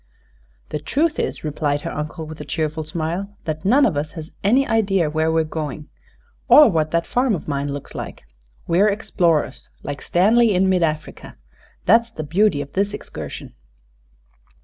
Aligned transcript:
"The 0.69 0.79
truth 0.79 1.19
is," 1.19 1.43
replied 1.43 1.81
her 1.81 1.91
uncle, 1.91 2.25
with 2.25 2.41
a 2.41 2.43
cheerful 2.43 2.81
smile, 2.83 3.37
"that 3.45 3.63
none 3.63 3.85
of 3.85 3.95
us 3.95 4.13
has 4.13 4.31
an 4.43 4.57
idea 4.65 5.11
where 5.11 5.31
we're 5.31 5.43
going, 5.43 5.89
or 6.47 6.71
what 6.71 6.89
that 6.89 7.05
farm 7.05 7.35
of 7.35 7.47
mine 7.47 7.71
looks 7.71 7.93
like. 7.93 8.23
We're 8.65 8.89
explorers, 8.89 9.69
like 9.83 10.01
Stanley 10.01 10.55
in 10.55 10.67
mid 10.69 10.81
Africa. 10.81 11.35
That's 11.85 12.09
the 12.09 12.23
beauty 12.23 12.61
of 12.63 12.73
this 12.73 12.95
excursion." 12.95 13.53